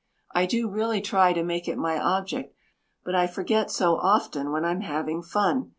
[0.33, 2.55] I do really try to make it my object
[3.05, 5.69] but I forget so often when I'm having fun.